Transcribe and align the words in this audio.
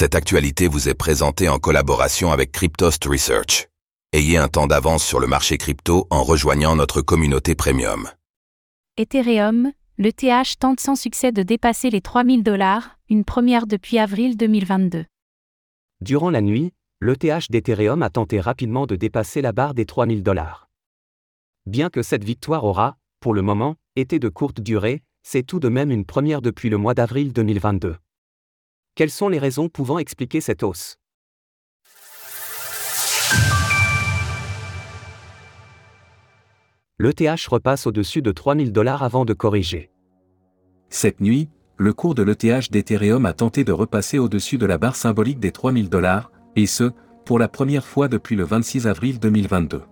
Cette 0.00 0.14
actualité 0.14 0.68
vous 0.68 0.88
est 0.88 0.94
présentée 0.94 1.48
en 1.48 1.58
collaboration 1.58 2.30
avec 2.30 2.52
Cryptost 2.52 3.04
Research. 3.06 3.66
Ayez 4.12 4.36
un 4.36 4.46
temps 4.46 4.68
d'avance 4.68 5.04
sur 5.04 5.18
le 5.18 5.26
marché 5.26 5.58
crypto 5.58 6.06
en 6.10 6.22
rejoignant 6.22 6.76
notre 6.76 7.02
communauté 7.02 7.56
premium. 7.56 8.08
Ethereum, 8.96 9.72
le 9.96 10.12
TH 10.12 10.60
tente 10.60 10.78
sans 10.78 10.94
succès 10.94 11.32
de 11.32 11.42
dépasser 11.42 11.90
les 11.90 12.00
3000 12.00 12.44
dollars, 12.44 12.96
une 13.10 13.24
première 13.24 13.66
depuis 13.66 13.98
avril 13.98 14.36
2022. 14.36 15.04
Durant 16.00 16.30
la 16.30 16.42
nuit, 16.42 16.72
l'ETH 17.00 17.50
d'Ethereum 17.50 18.04
a 18.04 18.10
tenté 18.10 18.38
rapidement 18.38 18.86
de 18.86 18.94
dépasser 18.94 19.42
la 19.42 19.50
barre 19.50 19.74
des 19.74 19.84
3000 19.84 20.22
dollars. 20.22 20.68
Bien 21.66 21.90
que 21.90 22.02
cette 22.02 22.22
victoire 22.22 22.62
aura, 22.62 22.98
pour 23.18 23.34
le 23.34 23.42
moment, 23.42 23.74
été 23.96 24.20
de 24.20 24.28
courte 24.28 24.60
durée, 24.60 25.02
c'est 25.24 25.42
tout 25.42 25.58
de 25.58 25.68
même 25.68 25.90
une 25.90 26.04
première 26.04 26.40
depuis 26.40 26.70
le 26.70 26.76
mois 26.76 26.94
d'avril 26.94 27.32
2022. 27.32 27.96
Quelles 28.98 29.10
sont 29.10 29.28
les 29.28 29.38
raisons 29.38 29.68
pouvant 29.68 30.00
expliquer 30.00 30.40
cette 30.40 30.64
hausse? 30.64 30.98
L'ETH 36.98 37.46
repasse 37.46 37.86
au-dessus 37.86 38.22
de 38.22 38.32
3000 38.32 38.72
dollars 38.72 39.04
avant 39.04 39.24
de 39.24 39.34
corriger. 39.34 39.92
Cette 40.88 41.20
nuit, 41.20 41.48
le 41.76 41.92
cours 41.92 42.16
de 42.16 42.24
l'ETH 42.24 42.72
d'Ethereum 42.72 43.24
a 43.24 43.34
tenté 43.34 43.62
de 43.62 43.70
repasser 43.70 44.18
au-dessus 44.18 44.58
de 44.58 44.66
la 44.66 44.78
barre 44.78 44.96
symbolique 44.96 45.38
des 45.38 45.52
3000 45.52 45.88
dollars, 45.88 46.32
et 46.56 46.66
ce, 46.66 46.90
pour 47.24 47.38
la 47.38 47.46
première 47.46 47.86
fois 47.86 48.08
depuis 48.08 48.34
le 48.34 48.42
26 48.42 48.88
avril 48.88 49.20
2022. 49.20 49.82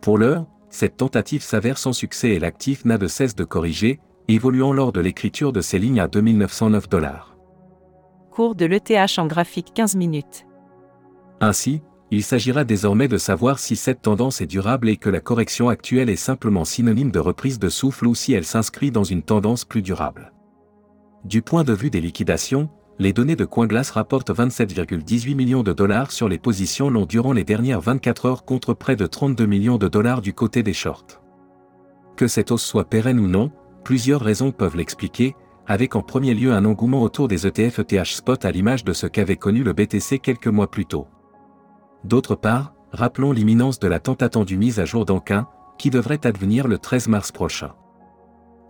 Pour 0.00 0.16
l'heure, 0.16 0.46
cette 0.70 0.96
tentative 0.96 1.42
s'avère 1.42 1.76
sans 1.76 1.92
succès 1.92 2.30
et 2.30 2.38
l'actif 2.38 2.86
n'a 2.86 2.96
de 2.96 3.08
cesse 3.08 3.34
de 3.34 3.44
corriger, 3.44 4.00
évoluant 4.28 4.72
lors 4.72 4.92
de 4.92 5.00
l'écriture 5.00 5.52
de 5.52 5.60
ces 5.60 5.78
lignes 5.78 6.00
à 6.00 6.08
2909 6.08 6.88
dollars. 6.88 7.35
De 8.38 8.66
l'ETH 8.66 9.18
en 9.18 9.26
graphique 9.26 9.72
15 9.72 9.96
minutes. 9.96 10.46
Ainsi, 11.40 11.80
il 12.10 12.22
s'agira 12.22 12.64
désormais 12.64 13.08
de 13.08 13.16
savoir 13.16 13.58
si 13.58 13.76
cette 13.76 14.02
tendance 14.02 14.42
est 14.42 14.46
durable 14.46 14.90
et 14.90 14.98
que 14.98 15.08
la 15.08 15.20
correction 15.20 15.70
actuelle 15.70 16.10
est 16.10 16.16
simplement 16.16 16.66
synonyme 16.66 17.10
de 17.10 17.18
reprise 17.18 17.58
de 17.58 17.70
souffle 17.70 18.06
ou 18.06 18.14
si 18.14 18.34
elle 18.34 18.44
s'inscrit 18.44 18.90
dans 18.90 19.04
une 19.04 19.22
tendance 19.22 19.64
plus 19.64 19.80
durable. 19.80 20.34
Du 21.24 21.40
point 21.40 21.64
de 21.64 21.72
vue 21.72 21.88
des 21.88 22.02
liquidations, 22.02 22.68
les 22.98 23.14
données 23.14 23.36
de 23.36 23.46
CoinGlass 23.46 23.90
rapportent 23.90 24.30
27,18 24.30 25.34
millions 25.34 25.62
de 25.62 25.72
dollars 25.72 26.12
sur 26.12 26.28
les 26.28 26.38
positions 26.38 26.90
longs 26.90 27.06
durant 27.06 27.32
les 27.32 27.44
dernières 27.44 27.80
24 27.80 28.26
heures 28.26 28.44
contre 28.44 28.74
près 28.74 28.96
de 28.96 29.06
32 29.06 29.46
millions 29.46 29.78
de 29.78 29.88
dollars 29.88 30.20
du 30.20 30.34
côté 30.34 30.62
des 30.62 30.74
shorts. 30.74 31.22
Que 32.16 32.28
cette 32.28 32.50
hausse 32.50 32.66
soit 32.66 32.88
pérenne 32.90 33.18
ou 33.18 33.28
non, 33.28 33.50
plusieurs 33.82 34.20
raisons 34.20 34.52
peuvent 34.52 34.76
l'expliquer, 34.76 35.34
avec 35.66 35.96
en 35.96 36.02
premier 36.02 36.34
lieu 36.34 36.52
un 36.52 36.64
engouement 36.64 37.02
autour 37.02 37.28
des 37.28 37.46
ETF 37.46 37.80
ETH 37.80 38.04
Spot 38.04 38.44
à 38.44 38.50
l'image 38.50 38.84
de 38.84 38.92
ce 38.92 39.06
qu'avait 39.06 39.36
connu 39.36 39.62
le 39.62 39.72
BTC 39.72 40.18
quelques 40.20 40.46
mois 40.46 40.70
plus 40.70 40.86
tôt. 40.86 41.06
D'autre 42.04 42.34
part, 42.34 42.74
rappelons 42.92 43.32
l'imminence 43.32 43.78
de 43.78 43.88
la 43.88 43.98
tant 43.98 44.14
attendue 44.14 44.56
mise 44.56 44.78
à 44.78 44.84
jour 44.84 45.04
d'Anquin, 45.04 45.48
qui 45.78 45.90
devrait 45.90 46.26
advenir 46.26 46.68
le 46.68 46.78
13 46.78 47.08
mars 47.08 47.32
prochain. 47.32 47.74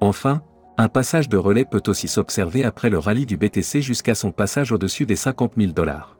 Enfin, 0.00 0.42
un 0.78 0.88
passage 0.88 1.28
de 1.28 1.36
relais 1.36 1.64
peut 1.64 1.82
aussi 1.86 2.08
s'observer 2.08 2.64
après 2.64 2.90
le 2.90 2.98
rallye 2.98 3.26
du 3.26 3.36
BTC 3.36 3.80
jusqu'à 3.80 4.14
son 4.14 4.32
passage 4.32 4.72
au-dessus 4.72 5.06
des 5.06 5.16
50 5.16 5.52
000 5.56 5.72
dollars. 5.72 6.18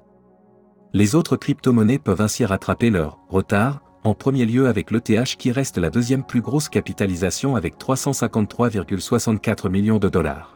Les 0.93 1.15
autres 1.15 1.37
crypto-monnaies 1.37 1.99
peuvent 1.99 2.23
ainsi 2.23 2.45
rattraper 2.45 2.91
leur 2.91 3.19
retard, 3.29 3.83
en 4.05 4.15
premier 4.15 4.47
lieu 4.47 4.69
avec 4.69 4.91
l'ETH 4.91 5.37
qui 5.37 5.53
reste 5.53 5.79
la 5.79 5.91
deuxième 5.91 6.25
plus 6.25 6.41
grosse 6.41 6.69
capitalisation 6.69 7.57
avec 7.57 7.77
353,64 7.77 9.69
millions 9.69 9.99
de 9.99 10.09
dollars. 10.09 10.56